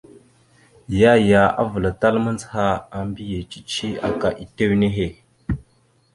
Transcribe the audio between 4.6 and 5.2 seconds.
nehe.